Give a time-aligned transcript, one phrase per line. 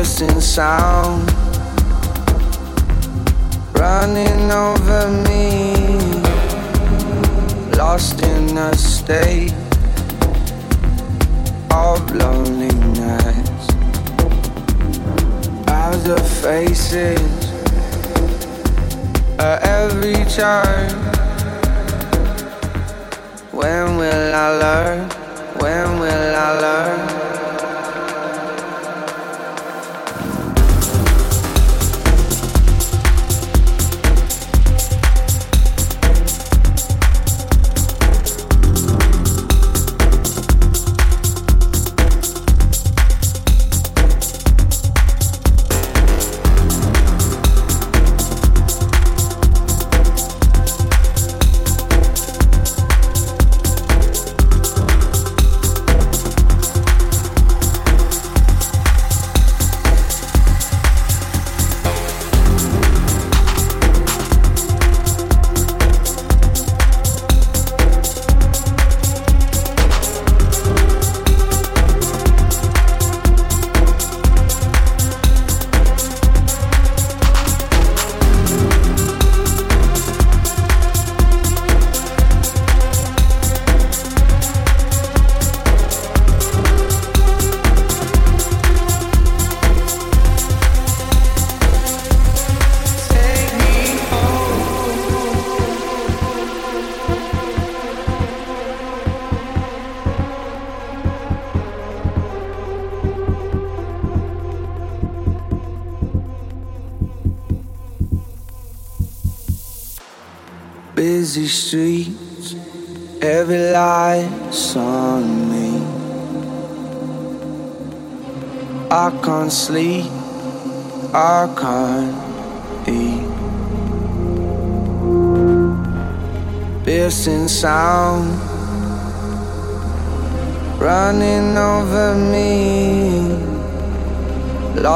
[0.00, 1.30] Piercing sound
[3.74, 5.74] running over me,
[7.76, 9.52] lost in a state
[11.70, 13.66] of loneliness
[16.08, 17.20] the faces
[19.38, 20.88] at every turn.
[23.52, 25.10] When will I learn?
[25.60, 27.19] When will I learn?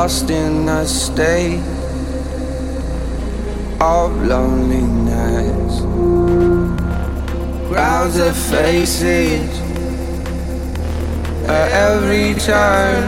[0.05, 1.64] Lost in a state
[3.81, 5.81] of loneliness
[7.69, 9.49] crowds of faces
[11.49, 13.03] at every turn.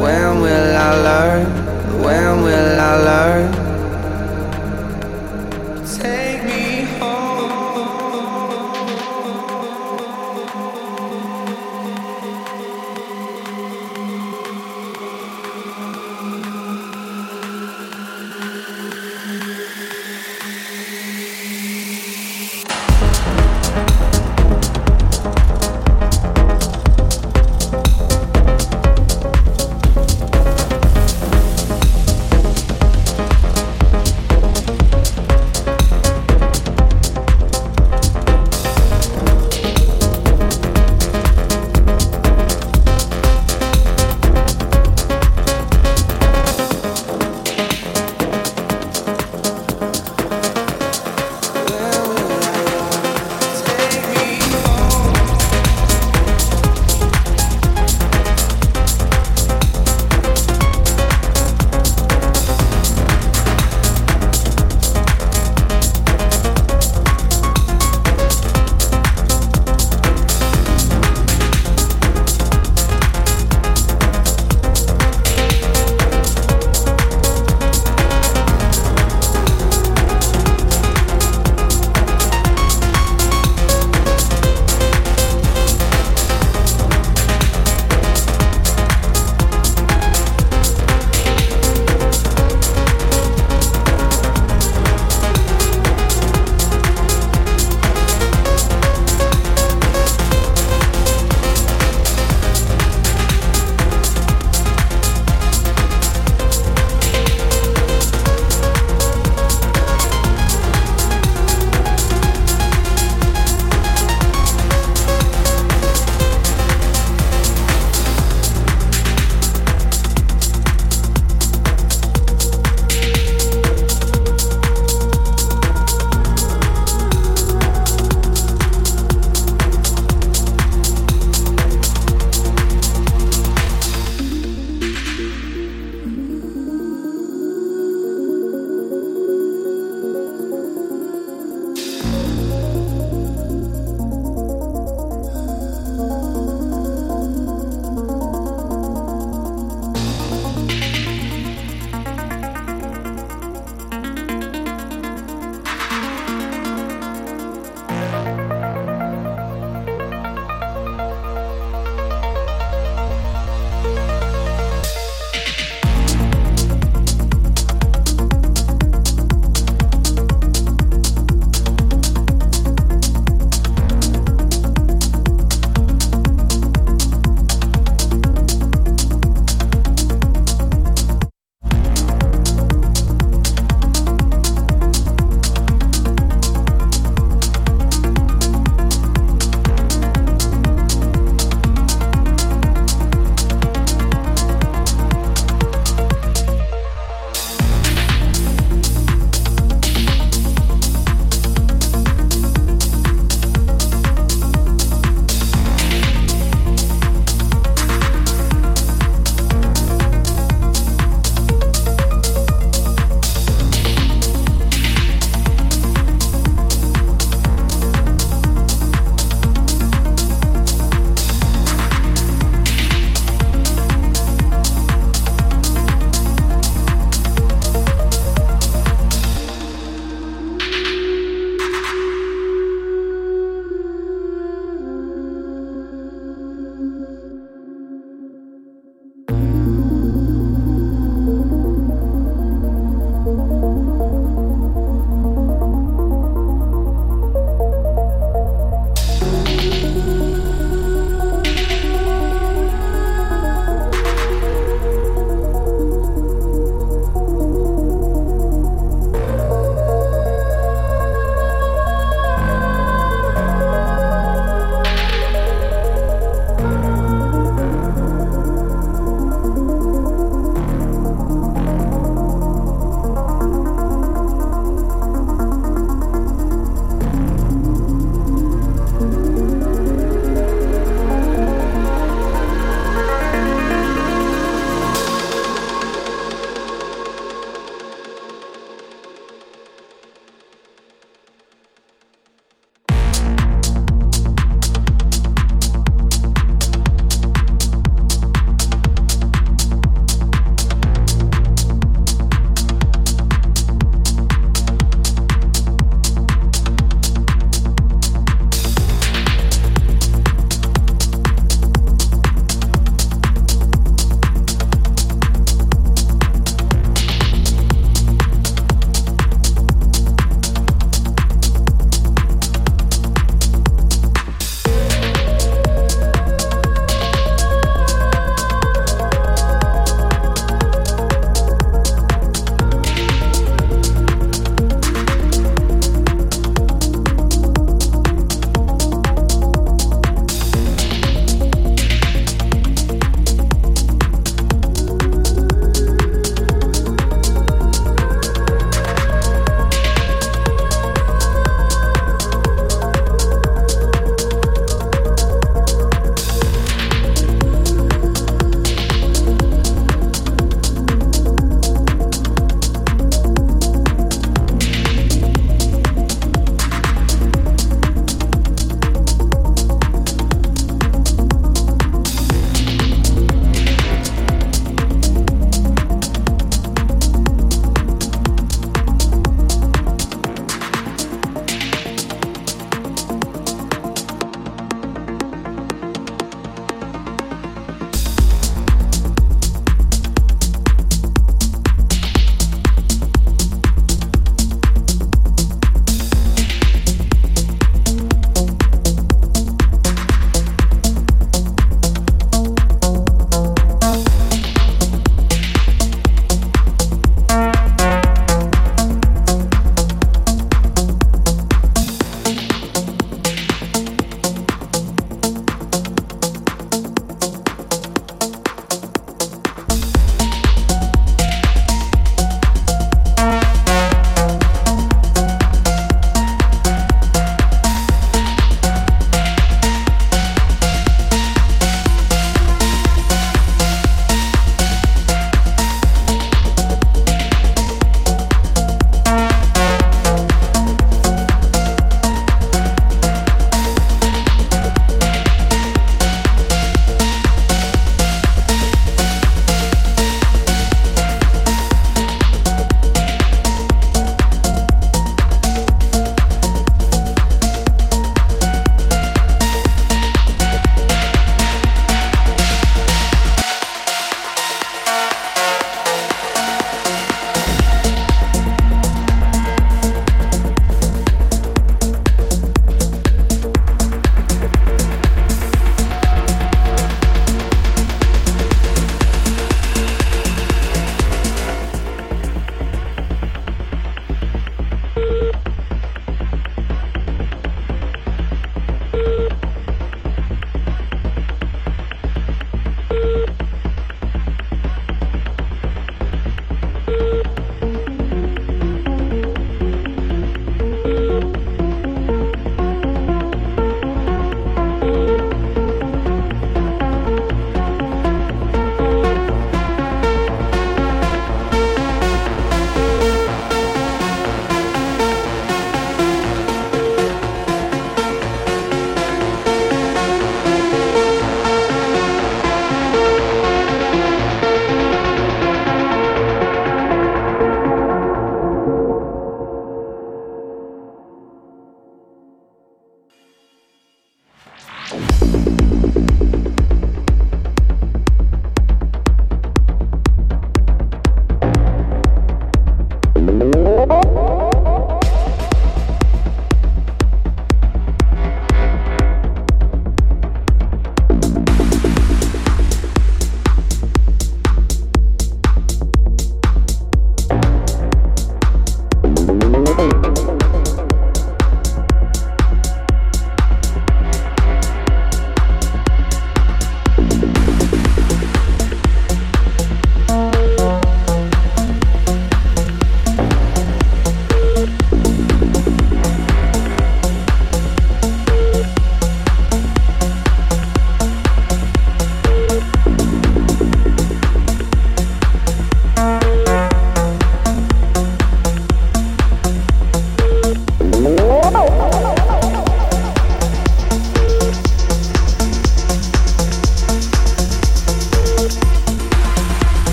[0.00, 1.46] When will I learn?
[2.04, 3.57] When will I learn?